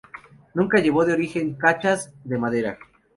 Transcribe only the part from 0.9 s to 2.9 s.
de origen cachas de madera.